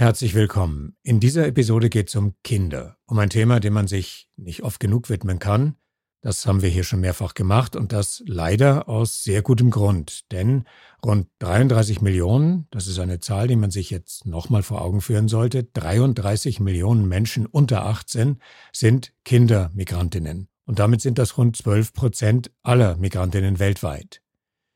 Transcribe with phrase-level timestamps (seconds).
[0.00, 0.96] Herzlich willkommen.
[1.02, 4.78] In dieser Episode geht es um Kinder, um ein Thema, dem man sich nicht oft
[4.78, 5.74] genug widmen kann.
[6.20, 10.30] Das haben wir hier schon mehrfach gemacht und das leider aus sehr gutem Grund.
[10.30, 10.66] Denn
[11.04, 15.26] rund 33 Millionen, das ist eine Zahl, die man sich jetzt nochmal vor Augen führen
[15.26, 18.40] sollte, 33 Millionen Menschen unter 18
[18.72, 20.46] sind Kindermigrantinnen.
[20.64, 24.22] Und damit sind das rund 12 Prozent aller Migrantinnen weltweit.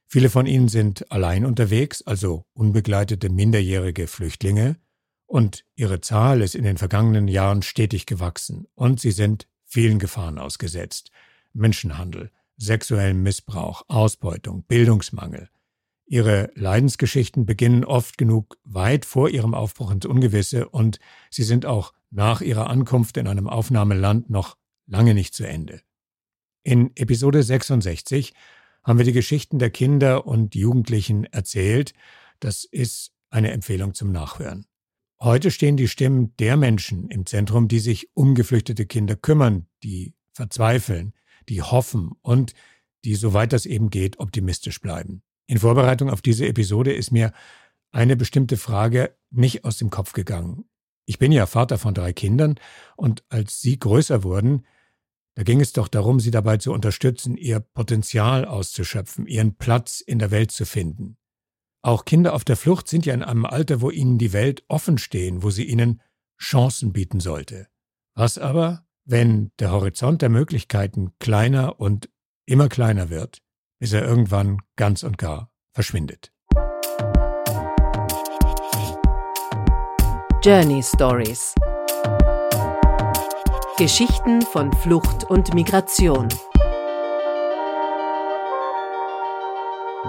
[0.08, 4.78] Viele von ihnen sind allein unterwegs, also unbegleitete minderjährige Flüchtlinge.
[5.32, 10.36] Und ihre Zahl ist in den vergangenen Jahren stetig gewachsen und sie sind vielen Gefahren
[10.36, 11.10] ausgesetzt.
[11.54, 15.48] Menschenhandel, sexuellem Missbrauch, Ausbeutung, Bildungsmangel.
[16.04, 20.98] Ihre Leidensgeschichten beginnen oft genug weit vor ihrem Aufbruch ins Ungewisse und
[21.30, 25.80] sie sind auch nach ihrer Ankunft in einem Aufnahmeland noch lange nicht zu Ende.
[26.62, 28.34] In Episode 66
[28.84, 31.94] haben wir die Geschichten der Kinder und Jugendlichen erzählt.
[32.38, 34.66] Das ist eine Empfehlung zum Nachhören.
[35.22, 40.14] Heute stehen die Stimmen der Menschen im Zentrum, die sich um geflüchtete Kinder kümmern, die
[40.32, 41.12] verzweifeln,
[41.48, 42.54] die hoffen und
[43.04, 45.22] die, soweit das eben geht, optimistisch bleiben.
[45.46, 47.32] In Vorbereitung auf diese Episode ist mir
[47.92, 50.64] eine bestimmte Frage nicht aus dem Kopf gegangen.
[51.06, 52.56] Ich bin ja Vater von drei Kindern
[52.96, 54.66] und als sie größer wurden,
[55.36, 60.18] da ging es doch darum, sie dabei zu unterstützen, ihr Potenzial auszuschöpfen, ihren Platz in
[60.18, 61.16] der Welt zu finden.
[61.84, 64.98] Auch Kinder auf der Flucht sind ja in einem Alter, wo ihnen die Welt offen
[64.98, 66.00] stehen, wo sie ihnen
[66.40, 67.66] Chancen bieten sollte.
[68.14, 72.08] Was aber, wenn der Horizont der Möglichkeiten kleiner und
[72.46, 73.42] immer kleiner wird,
[73.80, 76.32] bis er irgendwann ganz und gar verschwindet?
[80.44, 81.52] Journey Stories
[83.76, 86.28] Geschichten von Flucht und Migration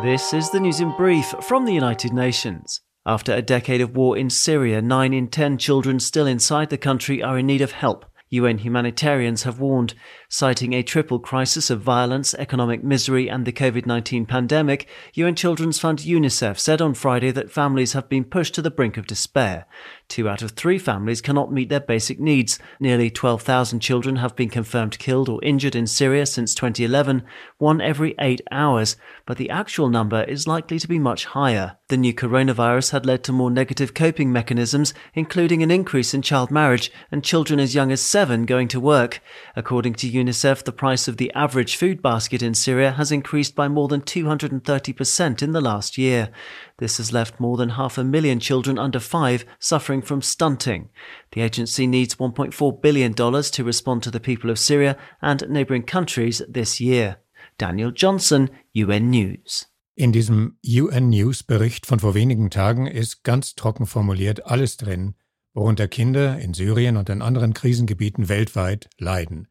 [0.01, 2.81] This is the news in brief from the United Nations.
[3.05, 7.21] After a decade of war in Syria, 9 in 10 children still inside the country
[7.21, 8.05] are in need of help.
[8.29, 9.93] UN humanitarians have warned,
[10.27, 14.87] citing a triple crisis of violence, economic misery, and the COVID 19 pandemic.
[15.13, 18.97] UN Children's Fund UNICEF said on Friday that families have been pushed to the brink
[18.97, 19.67] of despair.
[20.13, 22.59] Two out of three families cannot meet their basic needs.
[22.79, 27.23] Nearly 12,000 children have been confirmed killed or injured in Syria since 2011,
[27.57, 31.77] one every eight hours, but the actual number is likely to be much higher.
[31.87, 36.51] The new coronavirus had led to more negative coping mechanisms, including an increase in child
[36.51, 39.19] marriage and children as young as seven going to work.
[39.55, 43.67] According to UNICEF, the price of the average food basket in Syria has increased by
[43.67, 46.29] more than 230% in the last year.
[46.77, 50.89] This has left more than half a million children under five suffering from stunting.
[51.31, 56.41] The agency needs $1.4 billion to respond to the people of Syria and neighboring countries
[56.47, 57.17] this year.
[57.57, 59.67] Daniel Johnson, UN News.
[59.95, 65.13] In diesem UN News Bericht von vor wenigen Tagen ist ganz trocken formuliert alles drin,
[65.53, 69.47] worunter Kinder in Syrien und in anderen Krisengebieten weltweit leiden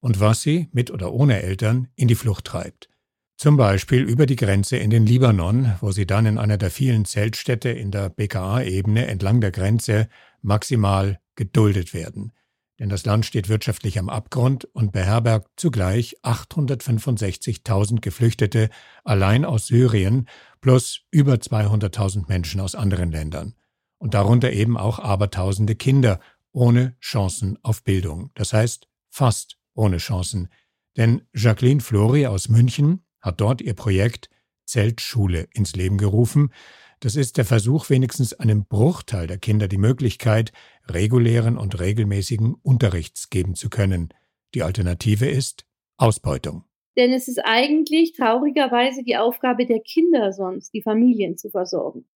[0.00, 2.88] und was sie, mit oder ohne Eltern, in die Flucht treibt.
[3.36, 7.04] Zum Beispiel über die Grenze in den Libanon, wo sie dann in einer der vielen
[7.04, 10.08] Zeltstädte in der BKA-Ebene entlang der Grenze
[10.40, 12.32] maximal geduldet werden.
[12.78, 18.70] Denn das Land steht wirtschaftlich am Abgrund und beherbergt zugleich 865.000 Geflüchtete
[19.04, 20.28] allein aus Syrien
[20.62, 23.54] plus über 200.000 Menschen aus anderen Ländern.
[23.98, 26.20] Und darunter eben auch abertausende Kinder
[26.52, 28.30] ohne Chancen auf Bildung.
[28.34, 30.48] Das heißt fast ohne Chancen.
[30.96, 34.30] Denn Jacqueline Flori aus München hat dort ihr Projekt
[34.66, 36.52] Zeltschule ins Leben gerufen.
[37.00, 40.52] Das ist der Versuch, wenigstens einem Bruchteil der Kinder die Möglichkeit,
[40.88, 44.14] regulären und regelmäßigen Unterrichts geben zu können.
[44.54, 45.66] Die Alternative ist
[45.98, 46.64] Ausbeutung.
[46.96, 52.06] Denn es ist eigentlich traurigerweise die Aufgabe der Kinder sonst, die Familien zu versorgen.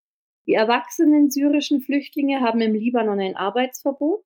[0.46, 4.24] Die erwachsenen syrischen Flüchtlinge haben im Libanon ein Arbeitsverbot.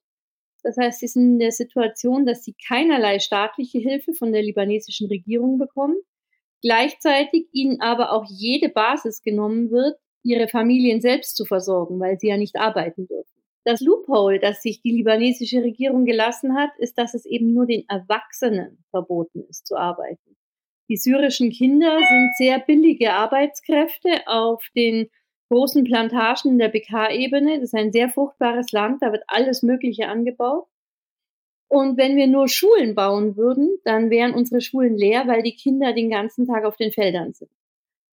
[0.62, 5.08] Das heißt, sie sind in der Situation, dass sie keinerlei staatliche Hilfe von der libanesischen
[5.08, 5.96] Regierung bekommen
[6.64, 12.28] gleichzeitig ihnen aber auch jede Basis genommen wird, ihre Familien selbst zu versorgen, weil sie
[12.28, 13.42] ja nicht arbeiten dürfen.
[13.64, 17.84] Das Loophole, das sich die libanesische Regierung gelassen hat, ist, dass es eben nur den
[17.88, 20.36] Erwachsenen verboten ist zu arbeiten.
[20.88, 25.08] Die syrischen Kinder sind sehr billige Arbeitskräfte auf den
[25.50, 27.56] großen Plantagen in der BK-Ebene.
[27.56, 30.66] Das ist ein sehr fruchtbares Land, da wird alles Mögliche angebaut.
[31.68, 35.92] Und wenn wir nur Schulen bauen würden, dann wären unsere Schulen leer, weil die Kinder
[35.92, 37.50] den ganzen Tag auf den Feldern sind.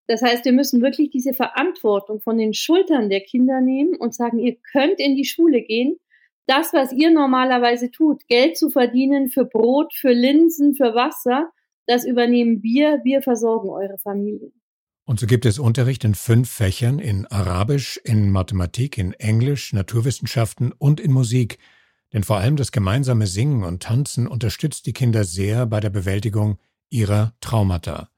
[0.07, 4.39] Das heißt, wir müssen wirklich diese Verantwortung von den Schultern der Kinder nehmen und sagen,
[4.39, 5.99] ihr könnt in die Schule gehen.
[6.47, 11.51] Das, was ihr normalerweise tut, Geld zu verdienen für Brot, für Linsen, für Wasser,
[11.85, 13.01] das übernehmen wir.
[13.03, 14.51] Wir versorgen eure Familien.
[15.05, 20.73] Und so gibt es Unterricht in fünf Fächern in Arabisch, in Mathematik, in Englisch, Naturwissenschaften
[20.77, 21.57] und in Musik.
[22.13, 26.57] Denn vor allem das gemeinsame Singen und Tanzen unterstützt die Kinder sehr bei der Bewältigung
[26.89, 28.09] ihrer Traumata.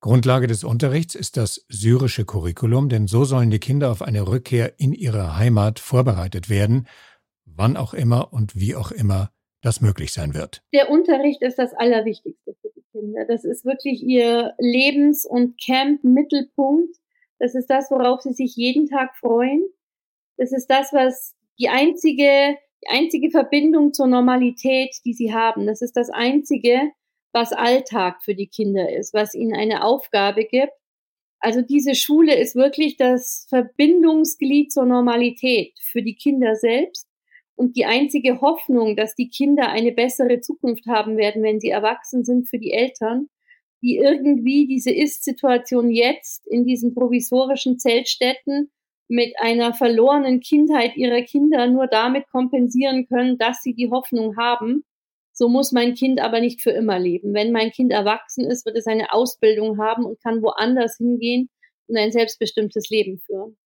[0.00, 4.78] Grundlage des Unterrichts ist das syrische Curriculum, denn so sollen die Kinder auf eine Rückkehr
[4.78, 6.86] in ihre Heimat vorbereitet werden,
[7.44, 9.30] wann auch immer und wie auch immer
[9.62, 10.62] das möglich sein wird.
[10.72, 13.24] Der Unterricht ist das Allerwichtigste für die Kinder.
[13.26, 16.94] Das ist wirklich ihr Lebens- und Camp-Mittelpunkt.
[17.38, 19.64] Das ist das, worauf sie sich jeden Tag freuen.
[20.36, 22.56] Das ist das, was die einzige,
[22.90, 25.66] einzige Verbindung zur Normalität, die sie haben.
[25.66, 26.90] Das ist das einzige,
[27.32, 30.72] was Alltag für die Kinder ist, was ihnen eine Aufgabe gibt.
[31.38, 37.06] Also diese Schule ist wirklich das Verbindungsglied zur Normalität für die Kinder selbst
[37.56, 42.24] und die einzige Hoffnung, dass die Kinder eine bessere Zukunft haben werden, wenn sie erwachsen
[42.24, 43.28] sind für die Eltern,
[43.82, 48.70] die irgendwie diese Ist-Situation jetzt in diesen provisorischen Zeltstätten
[49.08, 54.84] mit einer verlorenen Kindheit ihrer Kinder nur damit kompensieren können, dass sie die Hoffnung haben,
[55.32, 57.34] so muss mein Kind aber nicht für immer leben.
[57.34, 61.50] Wenn mein Kind erwachsen ist, wird es eine Ausbildung haben und kann woanders hingehen
[61.88, 63.56] und ein selbstbestimmtes Leben führen.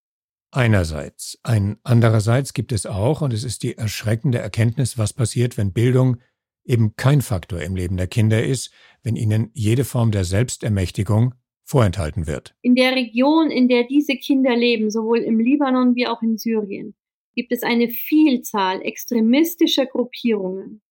[0.51, 1.39] Einerseits.
[1.43, 6.17] Ein andererseits gibt es auch, und es ist die erschreckende Erkenntnis, was passiert, wenn Bildung
[6.65, 8.71] eben kein Faktor im Leben der Kinder ist,
[9.01, 11.35] wenn ihnen jede Form der Selbstermächtigung
[11.71, 12.53] vorenthalten wird.
[12.61, 16.95] In der Region, in der diese Kinder leben, sowohl im Libanon wie auch in Syrien,
[17.33, 20.81] gibt es eine Vielzahl extremistischer Gruppierungen,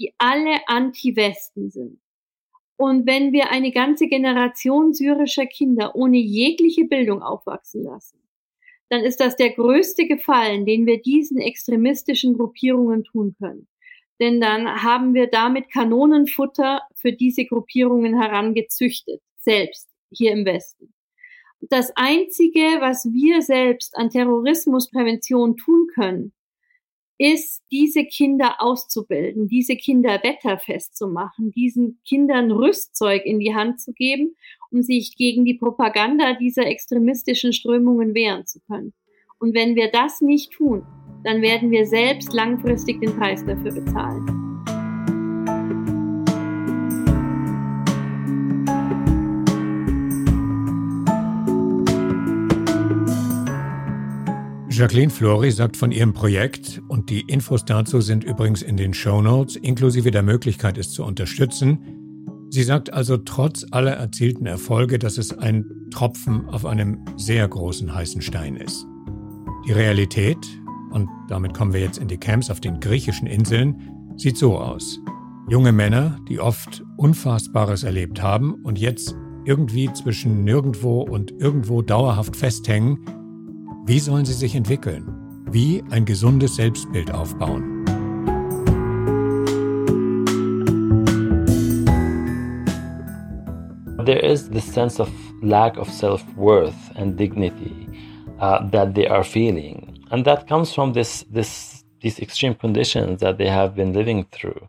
[0.00, 2.00] die alle Anti-Westen sind.
[2.76, 8.18] Und wenn wir eine ganze Generation syrischer Kinder ohne jegliche Bildung aufwachsen lassen,
[8.88, 13.68] dann ist das der größte Gefallen, den wir diesen extremistischen Gruppierungen tun können.
[14.20, 20.92] Denn dann haben wir damit Kanonenfutter für diese Gruppierungen herangezüchtet, selbst hier im Westen.
[21.60, 26.32] Das Einzige, was wir selbst an Terrorismusprävention tun können,
[27.18, 33.80] ist, diese Kinder auszubilden, diese Kinder wetterfest zu machen, diesen Kindern Rüstzeug in die Hand
[33.80, 34.36] zu geben,
[34.70, 38.94] um sich gegen die Propaganda dieser extremistischen Strömungen wehren zu können.
[39.40, 40.86] Und wenn wir das nicht tun,
[41.24, 44.47] dann werden wir selbst langfristig den Preis dafür bezahlen.
[54.78, 59.20] Jacqueline Flori sagt von ihrem Projekt und die Infos dazu sind übrigens in den Show
[59.20, 62.46] Notes, inklusive der Möglichkeit, es zu unterstützen.
[62.50, 67.92] Sie sagt also trotz aller erzielten Erfolge, dass es ein Tropfen auf einem sehr großen
[67.92, 68.86] heißen Stein ist.
[69.66, 70.38] Die Realität,
[70.92, 75.00] und damit kommen wir jetzt in die Camps auf den griechischen Inseln, sieht so aus.
[75.48, 82.36] Junge Männer, die oft Unfassbares erlebt haben und jetzt irgendwie zwischen nirgendwo und irgendwo dauerhaft
[82.36, 83.00] festhängen,
[83.88, 85.08] wie sollen sie sich entwickeln?
[85.50, 87.86] Wie ein gesundes Selbstbild aufbauen?
[94.04, 95.08] There is this sense of
[95.42, 97.88] lack of self-worth and dignity
[98.38, 103.38] uh, that they are feeling, and that comes from this, this, these extreme conditions that
[103.38, 104.68] they have been living through.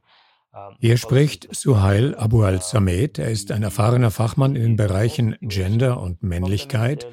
[0.79, 3.19] Hier spricht Suhail Abu al-Samed.
[3.19, 7.05] Er ist ein erfahrener Fachmann in den Bereichen Gender und Männlichkeit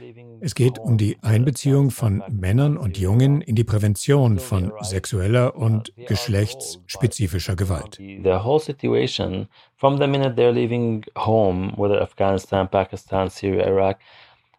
[0.47, 5.93] es geht um die Einbeziehung von Männern und Jungen in die Prävention von sexueller und
[6.07, 7.97] geschlechtsspezifischer Gewalt.
[7.97, 13.99] The whole situation from the minute they're leaving home, whether Afghanistan, Pakistan, Syria, Iraq,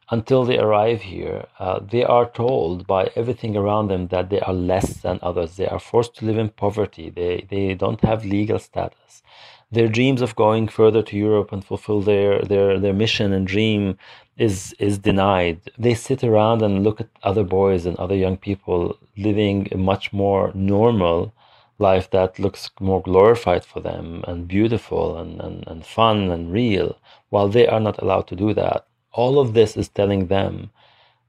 [0.10, 4.53] until they arrive here, uh, they are told by everything around them that they are
[4.53, 5.56] less than others.
[5.56, 7.10] They are forced to live in poverty.
[7.10, 9.24] They, they don't have legal status.
[9.72, 13.98] Their dreams of going further to Europe and fulfill their, their, their mission and dream
[14.38, 15.60] is is denied.
[15.77, 20.13] They sit around and look at other boys and other young people living a much
[20.13, 21.34] more normal
[21.79, 26.98] life that looks more glorified for them and beautiful and, and, and fun and real,
[27.29, 28.88] while they are not allowed to do that.
[29.13, 30.72] All of this is telling them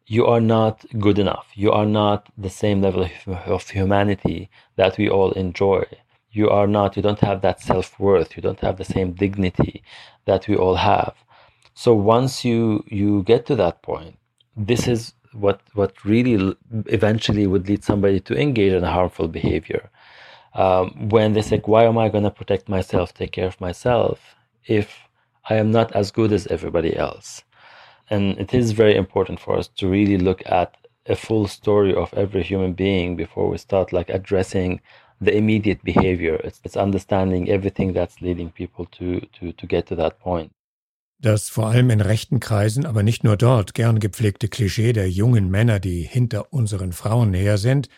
[0.07, 1.49] you are not good enough.
[1.55, 5.85] You are not the same level of humanity that we all enjoy.
[6.31, 8.37] You are not, you don't have that self worth.
[8.37, 9.83] You don't have the same dignity
[10.25, 11.15] that we all have.
[11.83, 14.19] So once you you get to that point,
[14.57, 16.57] this is what what really
[16.99, 19.89] eventually would lead somebody to engage in a harmful behavior.
[20.55, 24.35] Um, when they say, "Why am I going to protect myself, take care of myself,
[24.67, 24.89] if
[25.49, 27.45] I am not as good as everybody else?"
[28.11, 32.13] And it is very important for us to really look at a full story of
[32.15, 34.81] every human being before we start like addressing
[35.21, 36.37] the immediate behavior.
[36.47, 40.51] It's, it's understanding everything that's leading people to, to, to get to that point.
[41.21, 45.51] Das vor allem in rechten Kreisen, aber nicht nur dort, gern gepflegte Klischee der jungen
[45.51, 47.89] Männer, die hinter unseren Frauen her sind,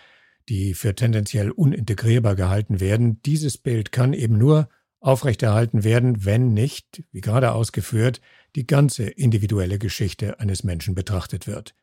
[0.48, 4.68] die für tendenziell unintegrierbar gehalten werden, dieses Bild kann eben nur
[5.00, 8.20] aufrechterhalten werden, wenn nicht, wie gerade ausgeführt,
[8.56, 11.74] die ganze individuelle Geschichte eines Menschen betrachtet wird.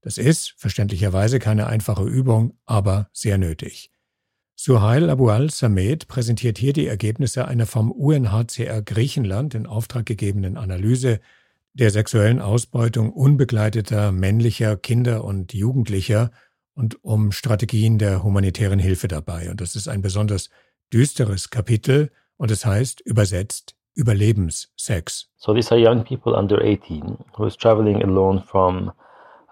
[0.00, 3.90] Das ist verständlicherweise keine einfache Übung, aber sehr nötig.
[4.58, 11.20] Suhail Abu al-Samed präsentiert hier die Ergebnisse einer vom UNHCR Griechenland in Auftrag gegebenen Analyse
[11.74, 16.30] der sexuellen Ausbeutung unbegleiteter männlicher Kinder und Jugendlicher
[16.74, 19.50] und um Strategien der humanitären Hilfe dabei.
[19.50, 20.48] Und das ist ein besonders
[20.90, 25.28] düsteres Kapitel und es heißt übersetzt Überlebenssex.
[25.36, 28.90] So these are young people under 18 who is traveling alone from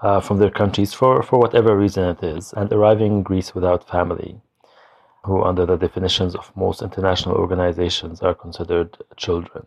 [0.03, 3.85] uh, from their countries for, for whatever reason it is and arriving in Greece without
[3.85, 4.41] family.
[5.25, 9.64] Who, under the definitions of most international organizations, are considered children.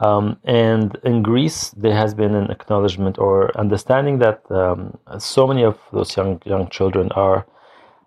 [0.00, 5.64] Um, and in Greece, there has been an acknowledgement or understanding that um, so many
[5.64, 7.46] of those young young children are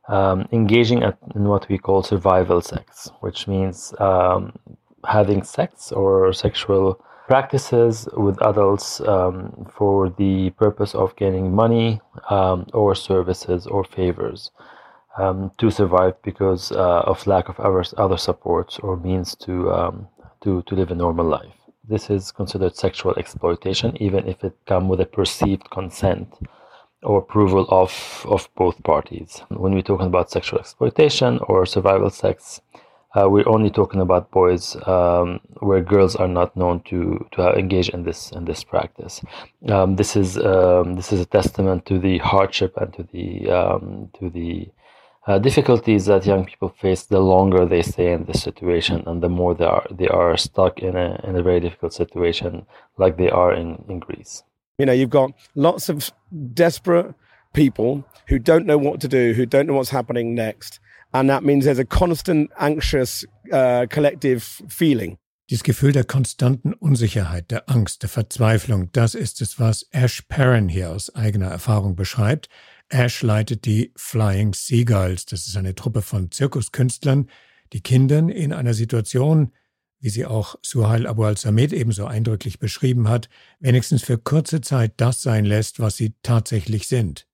[0.07, 4.53] um, engaging at, in what we call survival sex, which means um,
[5.07, 12.65] having sex or sexual practices with adults um, for the purpose of gaining money um,
[12.73, 14.51] or services or favors
[15.17, 20.07] um, to survive because uh, of lack of other, other supports or means to, um,
[20.41, 21.53] to, to live a normal life.
[21.87, 26.33] This is considered sexual exploitation, even if it comes with a perceived consent
[27.01, 29.41] or approval of, of both parties.
[29.49, 32.61] When we're talking about sexual exploitation or survival sex,
[33.15, 37.89] uh, we're only talking about boys um, where girls are not known to to engage
[37.89, 39.21] in this in this practice.
[39.67, 44.11] Um, this is um, this is a testament to the hardship and to the um,
[44.19, 44.78] to the uh,
[45.37, 49.53] difficulties that young people face the longer they stay in this situation and the more
[49.53, 52.65] they are they are stuck in a in a very difficult situation
[52.97, 54.43] like they are in, in Greece.
[54.79, 56.11] You know, you've got lots of
[56.53, 57.13] desperate
[57.53, 60.79] people who don't know what to do, who don't know what's happening next.
[61.13, 65.17] And that means there's a constant anxious uh, collective feeling.
[65.49, 70.69] Dieses Gefühl der konstanten Unsicherheit, der Angst, der Verzweiflung, das ist es, was Ash Perrin
[70.69, 72.49] hier aus eigener Erfahrung beschreibt.
[72.87, 75.25] Ash leitet die Flying Seagulls.
[75.25, 77.31] Das ist eine Truppe von Zirkuskünstlern,
[77.73, 79.51] die Kindern in einer Situation,
[79.99, 83.27] wie sie auch Suhail Abu al-Samed ebenso eindrücklich beschrieben hat,
[83.59, 87.27] wenigstens für kurze Zeit das sein lässt, was sie tatsächlich sind.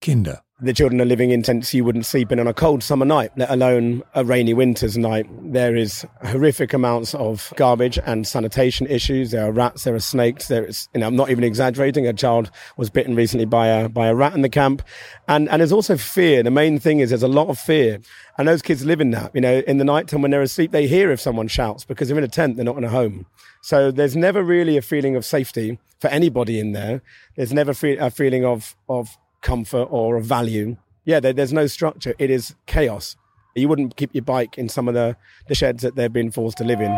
[0.00, 0.44] Kinder.
[0.62, 3.30] The children are living in tents you wouldn't sleep in on a cold summer night,
[3.36, 5.26] let alone a rainy winter's night.
[5.52, 9.30] There is horrific amounts of garbage and sanitation issues.
[9.30, 10.48] There are rats, there are snakes.
[10.48, 12.06] There is, you know, I'm not even exaggerating.
[12.06, 14.82] A child was bitten recently by a by a rat in the camp,
[15.28, 16.42] and and there's also fear.
[16.42, 18.00] The main thing is there's a lot of fear,
[18.36, 19.34] and those kids live in that.
[19.34, 22.08] You know, in the night time when they're asleep, they hear if someone shouts because
[22.08, 23.26] they're in a tent, they're not in a home.
[23.62, 27.02] So there's never really a feeling of safety for anybody in there.
[27.36, 30.76] There's never a feeling of of comfort or a value.
[31.04, 32.14] Yeah, there, there's no structure.
[32.18, 33.16] It is chaos.
[33.54, 35.16] You wouldn't keep your bike in some of the,
[35.48, 36.92] the sheds that they've been forced to live in.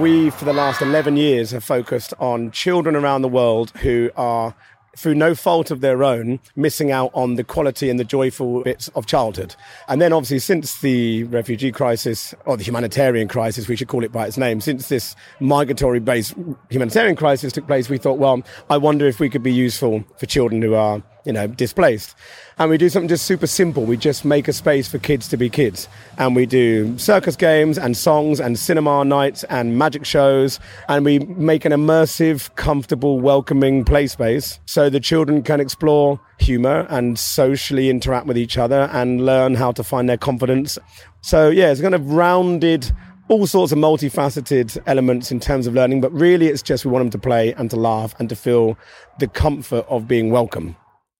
[0.00, 4.54] We, for the last 11 years, have focused on children around the world who are
[4.96, 8.88] through no fault of their own, missing out on the quality and the joyful bits
[8.88, 9.54] of childhood.
[9.88, 14.12] And then, obviously, since the refugee crisis, or the humanitarian crisis, we should call it
[14.12, 16.34] by its name, since this migratory based
[16.70, 20.26] humanitarian crisis took place, we thought, well, I wonder if we could be useful for
[20.26, 22.14] children who are you know, displaced.
[22.58, 23.84] And we do something just super simple.
[23.84, 25.88] We just make a space for kids to be kids.
[26.16, 30.58] And we do circus games and songs and cinema nights and magic shows.
[30.88, 36.86] And we make an immersive, comfortable, welcoming play space so the children can explore humor
[36.88, 40.78] and socially interact with each other and learn how to find their confidence.
[41.22, 42.90] So, yeah, it's kind of rounded
[43.28, 47.02] all sorts of multifaceted elements in terms of learning, but really it's just we want
[47.02, 48.78] them to play and to laugh and to feel
[49.18, 50.76] the comfort of being welcome.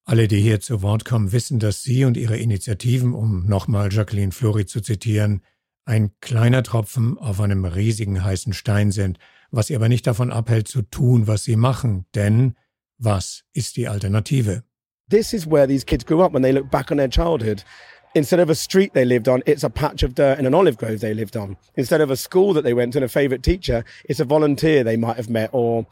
[0.09, 4.31] Alle, die hier zu Wort kommen, wissen, dass Sie und Ihre Initiativen, um nochmal Jacqueline
[4.31, 5.43] Flori zu zitieren,
[5.85, 9.19] ein kleiner Tropfen auf einem riesigen heißen Stein sind,
[9.51, 12.55] was Sie aber nicht davon abhält zu tun, was Sie machen, denn
[12.99, 14.63] was ist die Alternative?
[15.11, 17.65] This is where these kids grew up when they look back on their childhood.
[18.15, 20.79] Instead of a street they lived on, it's a patch of dirt in an olive
[20.79, 21.57] grove they lived on.
[21.75, 24.85] Instead of a school that they went to and a favorite teacher, it's a volunteer
[24.85, 25.85] they might have met or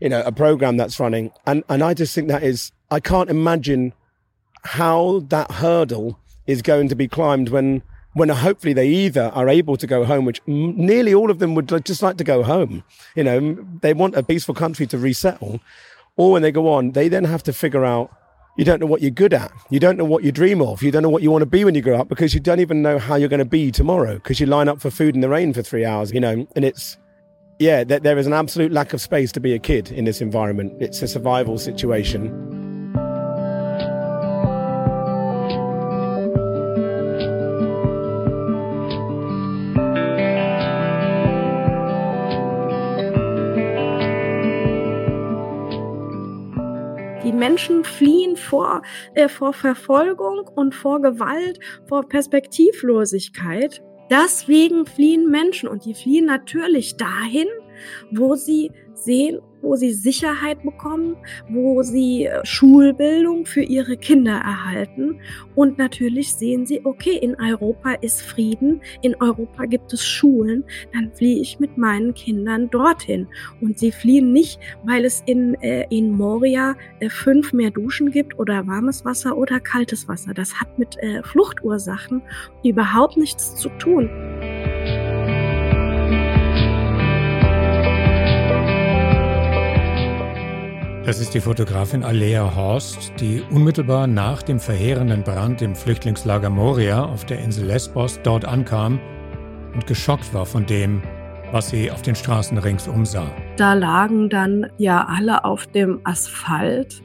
[0.00, 1.32] you know, a program that's running.
[1.46, 3.92] And, and I just think that is, I can't imagine
[4.62, 9.76] how that hurdle is going to be climbed when, when hopefully they either are able
[9.76, 12.84] to go home, which nearly all of them would just like to go home.
[13.14, 15.60] You know, they want a peaceful country to resettle.
[16.16, 18.12] Or when they go on, they then have to figure out,
[18.56, 19.52] you don't know what you're good at.
[19.70, 20.82] You don't know what you dream of.
[20.82, 22.58] You don't know what you want to be when you grow up because you don't
[22.58, 25.20] even know how you're going to be tomorrow because you line up for food in
[25.20, 26.96] the rain for three hours, you know, and it's,
[27.58, 30.74] yeah, there is an absolute lack of space to be a kid in this environment.
[30.80, 32.48] It's a survival situation.
[47.38, 48.82] Menschen fliehen vor,
[49.14, 53.82] äh, vor Verfolgung und vor Gewalt, vor Perspektivlosigkeit.
[54.10, 57.46] Deswegen fliehen Menschen und die fliehen natürlich dahin,
[58.10, 61.16] wo sie sehen, wo sie Sicherheit bekommen,
[61.48, 65.20] wo sie äh, Schulbildung für ihre Kinder erhalten.
[65.54, 71.12] Und natürlich sehen sie, okay, in Europa ist Frieden, in Europa gibt es Schulen, dann
[71.12, 73.26] fliehe ich mit meinen Kindern dorthin.
[73.60, 78.38] Und sie fliehen nicht, weil es in, äh, in Moria äh, fünf mehr Duschen gibt
[78.38, 80.34] oder warmes Wasser oder kaltes Wasser.
[80.34, 82.22] Das hat mit äh, Fluchtursachen
[82.62, 84.08] überhaupt nichts zu tun.
[91.08, 97.02] Das ist die Fotografin Alea Horst, die unmittelbar nach dem verheerenden Brand im Flüchtlingslager Moria
[97.02, 99.00] auf der Insel Lesbos dort ankam
[99.72, 101.02] und geschockt war von dem,
[101.50, 103.34] was sie auf den Straßen ringsum sah.
[103.56, 107.02] Da lagen dann ja alle auf dem Asphalt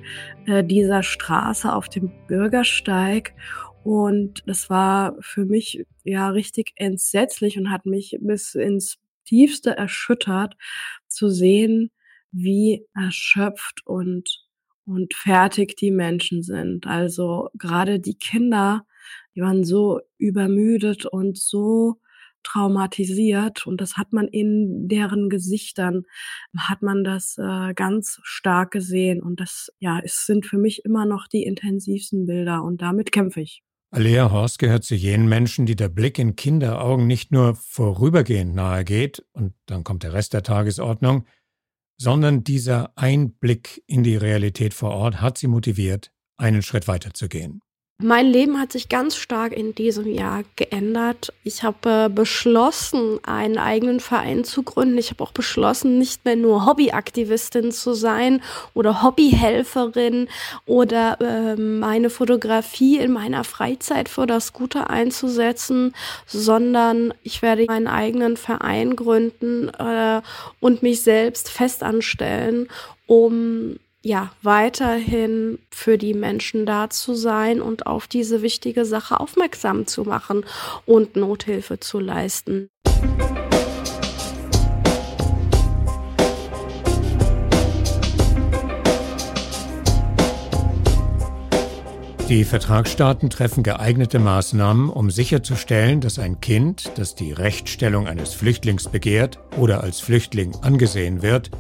[0.47, 3.33] äh, dieser Straße, auf dem Bürgersteig.
[3.85, 10.57] Und das war für mich ja richtig entsetzlich und hat mich bis ins Tiefste erschüttert
[11.07, 11.89] zu sehen,
[12.33, 14.45] wie erschöpft und,
[14.85, 16.85] und fertig die Menschen sind.
[16.87, 18.85] Also gerade die Kinder,
[19.35, 22.01] die waren so übermüdet und so
[22.43, 26.03] traumatisiert und das hat man in deren Gesichtern,
[26.57, 31.05] hat man das äh, ganz stark gesehen und das, ja, es sind für mich immer
[31.05, 33.63] noch die intensivsten Bilder und damit kämpfe ich.
[33.91, 38.83] Alea Horst gehört zu jenen Menschen, die der Blick in Kinderaugen nicht nur vorübergehend nahe
[38.83, 41.25] geht und dann kommt der Rest der Tagesordnung,
[41.97, 47.29] sondern dieser Einblick in die Realität vor Ort hat sie motiviert, einen Schritt weiter zu
[47.29, 47.61] gehen.
[48.03, 51.31] Mein Leben hat sich ganz stark in diesem Jahr geändert.
[51.45, 54.97] Ich habe äh, beschlossen, einen eigenen Verein zu gründen.
[54.97, 58.41] Ich habe auch beschlossen, nicht mehr nur Hobbyaktivistin zu sein
[58.73, 60.27] oder Hobbyhelferin
[60.65, 65.95] oder äh, meine Fotografie in meiner Freizeit für das Gute einzusetzen,
[66.27, 70.21] sondern ich werde meinen eigenen Verein gründen äh,
[70.59, 72.67] und mich selbst festanstellen,
[73.07, 79.87] um ja, weiterhin für die Menschen da zu sein und auf diese wichtige Sache aufmerksam
[79.87, 80.45] zu machen
[80.85, 82.67] und Nothilfe zu leisten.
[92.29, 98.89] Die Vertragsstaaten treffen geeignete Maßnahmen, um sicherzustellen, dass ein Kind, das die Rechtsstellung eines Flüchtlings
[98.89, 101.51] begehrt oder als Flüchtling angesehen wird,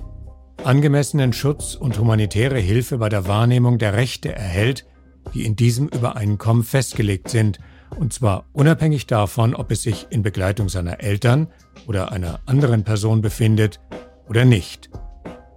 [0.63, 4.85] angemessenen Schutz und humanitäre Hilfe bei der Wahrnehmung der Rechte erhält,
[5.33, 7.59] die in diesem Übereinkommen festgelegt sind,
[7.97, 11.47] und zwar unabhängig davon, ob es sich in Begleitung seiner Eltern
[11.87, 13.79] oder einer anderen Person befindet
[14.27, 14.89] oder nicht.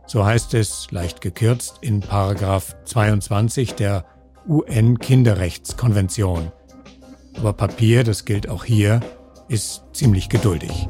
[0.07, 4.05] So heißt es leicht gekürzt in Paragraph 22 der
[4.49, 6.53] UN-Kinderrechtskonvention.
[7.39, 9.01] Aber Papier, das gilt auch hier,
[9.49, 10.89] ist ziemlich geduldig.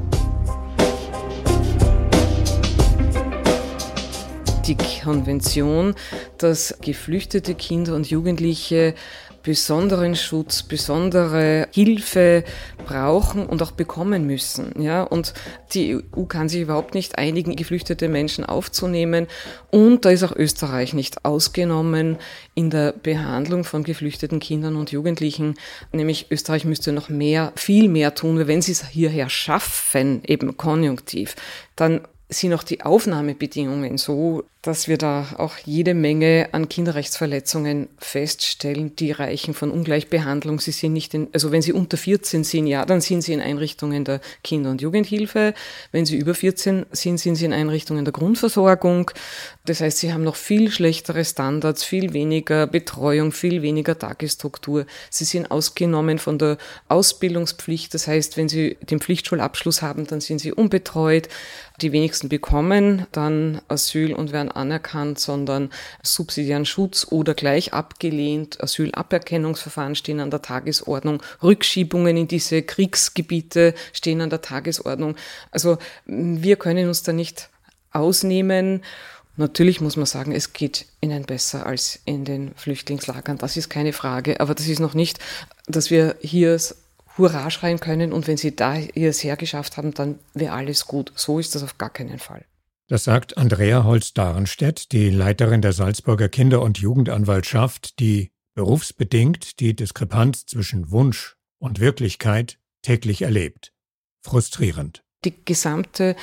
[4.67, 5.95] Die Konvention,
[6.37, 8.93] dass geflüchtete Kinder und Jugendliche
[9.47, 12.43] besonderen Schutz, besondere Hilfe
[12.85, 14.73] brauchen und auch bekommen müssen.
[14.81, 15.33] Ja, und
[15.71, 19.27] die EU kann sich überhaupt nicht einigen, geflüchtete Menschen aufzunehmen.
[19.71, 22.17] Und da ist auch Österreich nicht ausgenommen
[22.55, 25.53] in der Behandlung von geflüchteten Kindern und Jugendlichen.
[25.93, 30.57] Nämlich Österreich müsste noch mehr, viel mehr tun, weil wenn sie es hierher schaffen, eben
[30.57, 31.37] konjunktiv,
[31.77, 38.95] dann sind auch die Aufnahmebedingungen so, dass wir da auch jede Menge an Kinderrechtsverletzungen feststellen,
[38.95, 40.59] die reichen von Ungleichbehandlung.
[40.59, 43.41] Sie sind nicht in, also wenn sie unter 14 sind, ja, dann sind sie in
[43.41, 45.53] Einrichtungen der Kinder- und Jugendhilfe.
[45.91, 49.11] Wenn sie über 14 sind, sind sie in Einrichtungen der Grundversorgung.
[49.65, 54.85] Das heißt, sie haben noch viel schlechtere Standards, viel weniger Betreuung, viel weniger Tagesstruktur.
[55.09, 57.93] Sie sind ausgenommen von der Ausbildungspflicht.
[57.93, 61.29] Das heißt, wenn sie den Pflichtschulabschluss haben, dann sind sie unbetreut.
[61.81, 65.69] Die wenigsten bekommen dann Asyl und werden anerkannt, sondern
[66.03, 68.61] subsidiären Schutz oder gleich abgelehnt.
[68.61, 71.21] Asylaberkennungsverfahren stehen an der Tagesordnung.
[71.41, 75.15] Rückschiebungen in diese Kriegsgebiete stehen an der Tagesordnung.
[75.51, 77.49] Also wir können uns da nicht
[77.91, 78.83] ausnehmen.
[79.35, 83.37] Natürlich muss man sagen, es geht ihnen besser als in den Flüchtlingslagern.
[83.37, 84.39] Das ist keine Frage.
[84.39, 85.19] Aber das ist noch nicht,
[85.67, 86.59] dass wir hier
[87.17, 91.11] Hurra schreien können und wenn sie da ihr sehr geschafft haben, dann wäre alles gut.
[91.15, 92.45] So ist das auf gar keinen Fall.
[92.89, 100.45] Das sagt Andrea Holz-Darenstedt, die Leiterin der Salzburger Kinder- und Jugendanwaltschaft, die berufsbedingt die Diskrepanz
[100.45, 103.73] zwischen Wunsch und Wirklichkeit täglich erlebt.
[104.21, 105.03] Frustrierend.
[105.25, 106.15] Die gesamte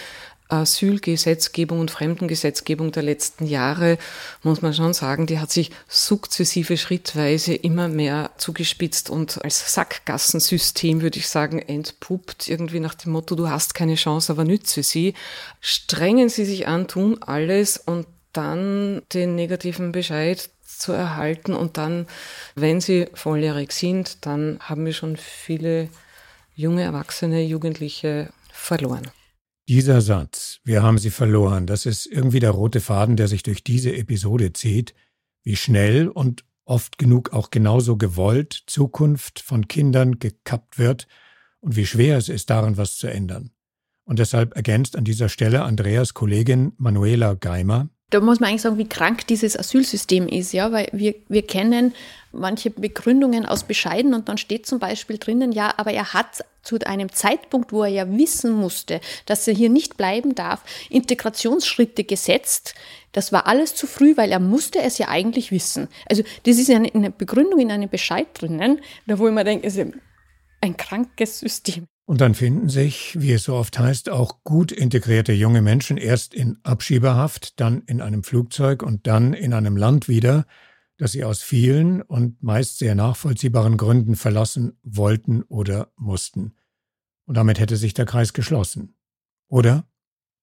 [0.48, 3.98] Asylgesetzgebung und Fremdengesetzgebung der letzten Jahre,
[4.42, 11.00] muss man schon sagen, die hat sich sukzessive schrittweise immer mehr zugespitzt und als Sackgassensystem,
[11.00, 15.14] würde ich sagen, entpuppt, irgendwie nach dem Motto, du hast keine Chance, aber nütze sie.
[15.61, 22.07] Strengen sie sich an, tun alles und dann den negativen Bescheid zu erhalten und dann,
[22.54, 25.88] wenn sie volljährig sind, dann haben wir schon viele
[26.54, 29.11] junge Erwachsene, Jugendliche verloren.
[29.66, 33.64] Dieser Satz, wir haben sie verloren, das ist irgendwie der rote Faden, der sich durch
[33.64, 34.94] diese Episode zieht,
[35.42, 41.09] wie schnell und oft genug auch genauso gewollt Zukunft von Kindern gekappt wird
[41.61, 43.53] und wie schwer es ist, daran was zu ändern.
[44.05, 48.79] Und deshalb ergänzt an dieser Stelle Andreas Kollegin Manuela Geimer, da muss man eigentlich sagen,
[48.79, 51.92] wie krank dieses Asylsystem ist, ja, weil wir, wir kennen
[52.31, 56.79] manche Begründungen aus Bescheiden und dann steht zum Beispiel drinnen, ja, aber er hat zu
[56.87, 62.77] einem Zeitpunkt, wo er ja wissen musste, dass er hier nicht bleiben darf, Integrationsschritte gesetzt.
[63.11, 65.88] Das war alles zu früh, weil er musste es ja eigentlich wissen.
[66.09, 69.66] Also das ist ja eine Begründung in einem Bescheid drinnen, da wo ich mir denke,
[69.66, 69.81] ist
[70.61, 71.88] ein krankes System.
[72.06, 76.34] Und dann finden sich, wie es so oft heißt, auch gut integrierte junge Menschen erst
[76.34, 80.44] in Abschiebehaft, dann in einem Flugzeug und dann in einem Land wieder,
[80.98, 86.54] das sie aus vielen und meist sehr nachvollziehbaren Gründen verlassen wollten oder mussten.
[87.24, 88.96] Und damit hätte sich der Kreis geschlossen.
[89.48, 89.86] Oder?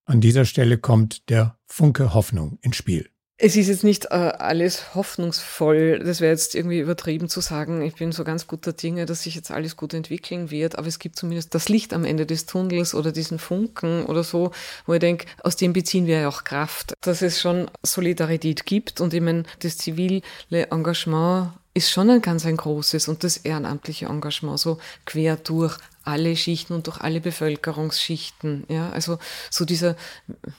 [0.06, 3.12] An dieser Stelle kommt der Funke Hoffnung ins Spiel.
[3.44, 5.98] Es ist jetzt nicht äh, alles hoffnungsvoll.
[6.06, 9.34] Das wäre jetzt irgendwie übertrieben zu sagen, ich bin so ganz guter Dinge, dass sich
[9.34, 10.78] jetzt alles gut entwickeln wird.
[10.78, 14.52] Aber es gibt zumindest das Licht am Ende des Tunnels oder diesen Funken oder so,
[14.86, 19.02] wo ich denke, aus dem beziehen wir ja auch Kraft, dass es schon Solidarität gibt
[19.02, 24.06] und ich meine, das zivile Engagement ist schon ein ganz ein großes und das ehrenamtliche
[24.06, 28.66] Engagement so quer durch alle Schichten und durch alle Bevölkerungsschichten.
[28.70, 29.96] Ja, also so dieser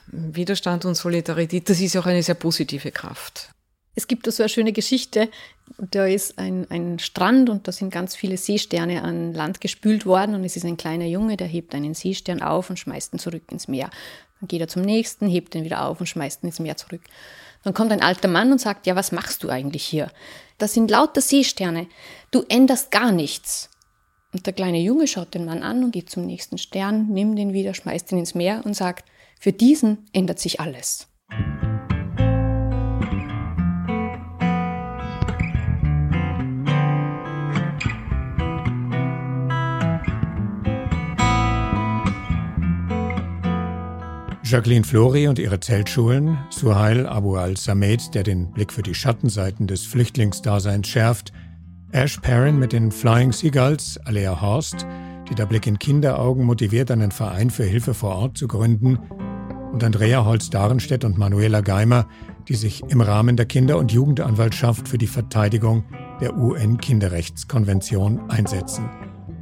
[0.06, 3.50] Widerstand und Solidarität, das ist ja auch eine sehr positive Kraft.
[3.94, 5.28] Es gibt da so eine schöne Geschichte.
[5.78, 10.34] Da ist ein, ein Strand und da sind ganz viele Seesterne an Land gespült worden
[10.34, 13.44] und es ist ein kleiner Junge, der hebt einen Seestern auf und schmeißt ihn zurück
[13.50, 13.90] ins Meer.
[14.40, 17.02] Dann geht er zum nächsten, hebt ihn wieder auf und schmeißt ihn ins Meer zurück.
[17.64, 20.10] Dann kommt ein alter Mann und sagt, ja, was machst du eigentlich hier?
[20.58, 21.86] Das sind lauter Seesterne.
[22.30, 23.68] Du änderst gar nichts.
[24.32, 27.52] Und der kleine Junge schaut den Mann an und geht zum nächsten Stern, nimmt ihn
[27.52, 29.04] wieder, schmeißt ihn ins Meer und sagt,
[29.38, 31.08] für diesen ändert sich alles.
[44.44, 49.86] Jacqueline Flori und ihre Zeltschulen, Suhail Abu al-Samed, der den Blick für die Schattenseiten des
[49.86, 51.32] Flüchtlingsdaseins schärft,
[51.92, 54.86] Ash Perrin mit den Flying Seagulls, Alea Horst,
[55.28, 58.98] die der Blick in Kinderaugen motiviert, einen Verein für Hilfe vor Ort zu gründen,
[59.72, 62.06] und Andrea Holz-Darenstedt und Manuela Geimer,
[62.48, 65.84] die sich im Rahmen der Kinder- und Jugendanwaltschaft für die Verteidigung
[66.20, 68.88] der UN-Kinderrechtskonvention einsetzen.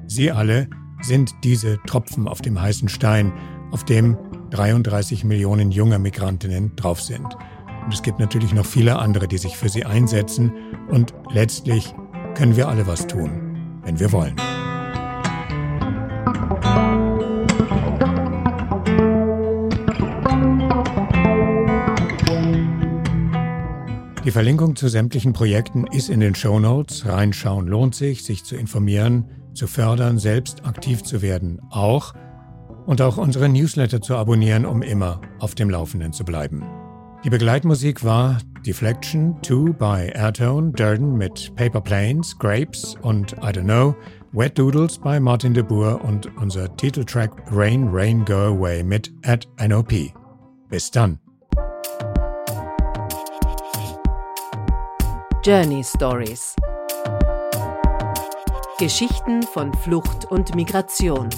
[0.09, 0.69] Sie alle
[1.03, 3.33] sind diese Tropfen auf dem heißen Stein,
[3.71, 4.17] auf dem
[4.51, 7.37] 33 Millionen junger Migrantinnen drauf sind.
[7.85, 10.53] Und es gibt natürlich noch viele andere, die sich für sie einsetzen
[10.89, 11.95] und letztlich
[12.35, 14.37] können wir alle was tun, wenn wir wollen.
[24.25, 27.07] Die Verlinkung zu sämtlichen Projekten ist in den Show Notes.
[27.07, 32.15] Reinschauen lohnt sich, sich zu informieren, zu fördern, selbst aktiv zu werden, auch
[32.87, 36.65] und auch unsere Newsletter zu abonnieren, um immer auf dem Laufenden zu bleiben.
[37.25, 43.65] Die Begleitmusik war Deflection 2 by Airtone Durden mit Paper Planes, Grapes und I Don't
[43.65, 43.97] Know,
[44.33, 49.47] Wet Doodles by Martin de Boer und unser Titeltrack Rain, Rain, Go Away mit at
[49.59, 50.13] NOP.
[50.69, 51.19] Bis dann.
[55.43, 56.55] Journey Stories
[58.81, 61.29] Geschichten von Flucht und Migration.